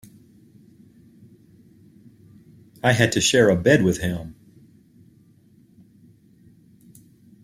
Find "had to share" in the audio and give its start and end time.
2.93-3.49